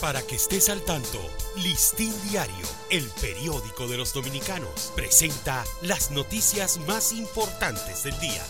[0.00, 1.18] Para que estés al tanto,
[1.56, 8.42] Listín Diario, el periódico de los dominicanos, presenta las noticias más importantes del día.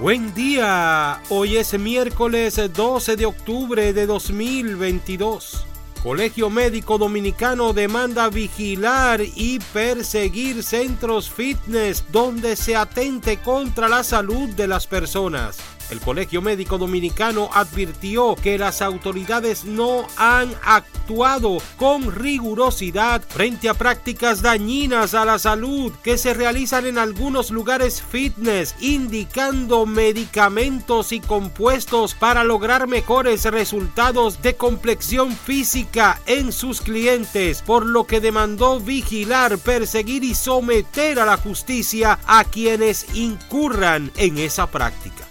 [0.00, 5.66] Buen día, hoy es miércoles 12 de octubre de 2022.
[6.02, 14.48] Colegio Médico Dominicano demanda vigilar y perseguir centros fitness donde se atente contra la salud
[14.48, 15.58] de las personas.
[15.90, 23.74] El Colegio Médico Dominicano advirtió que las autoridades no han actuado con rigurosidad frente a
[23.74, 31.20] prácticas dañinas a la salud que se realizan en algunos lugares fitness, indicando medicamentos y
[31.20, 38.78] compuestos para lograr mejores resultados de complexión física en sus clientes, por lo que demandó
[38.78, 45.27] vigilar, perseguir y someter a la justicia a quienes incurran en esa práctica.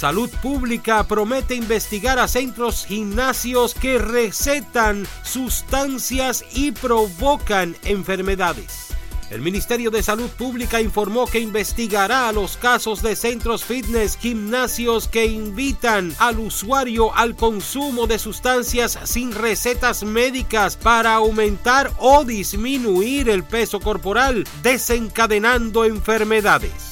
[0.00, 8.94] Salud Pública promete investigar a centros gimnasios que recetan sustancias y provocan enfermedades.
[9.28, 15.26] El Ministerio de Salud Pública informó que investigará los casos de centros fitness, gimnasios que
[15.26, 23.44] invitan al usuario al consumo de sustancias sin recetas médicas para aumentar o disminuir el
[23.44, 26.89] peso corporal, desencadenando enfermedades.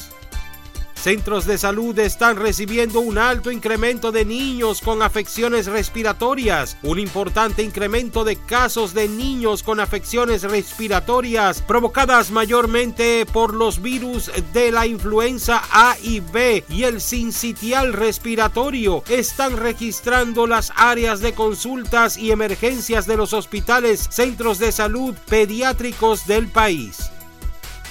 [1.01, 7.63] Centros de salud están recibiendo un alto incremento de niños con afecciones respiratorias, un importante
[7.63, 14.89] incremento de casos de niños con afecciones respiratorias provocadas mayormente por los virus de la
[14.89, 19.05] influenza A y B y el sincitial respiratorio.
[19.09, 26.27] Están registrando las áreas de consultas y emergencias de los hospitales, centros de salud pediátricos
[26.27, 27.13] del país.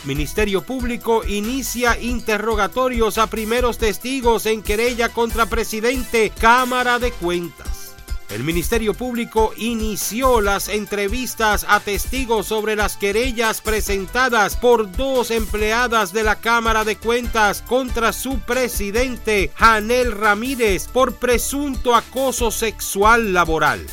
[0.03, 7.95] Ministerio Público inicia interrogatorios a primeros testigos en querella contra presidente Cámara de Cuentas.
[8.29, 16.11] El Ministerio Público inició las entrevistas a testigos sobre las querellas presentadas por dos empleadas
[16.11, 23.85] de la Cámara de Cuentas contra su presidente, Janel Ramírez, por presunto acoso sexual laboral.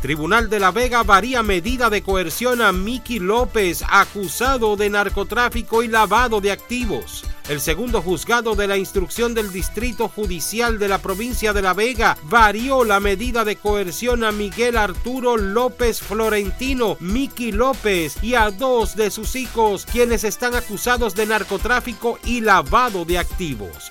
[0.00, 5.88] Tribunal de la Vega varía medida de coerción a Miki López, acusado de narcotráfico y
[5.88, 7.24] lavado de activos.
[7.48, 12.16] El segundo juzgado de la instrucción del Distrito Judicial de la provincia de La Vega
[12.24, 18.94] varió la medida de coerción a Miguel Arturo López Florentino, Miki López y a dos
[18.94, 23.90] de sus hijos, quienes están acusados de narcotráfico y lavado de activos.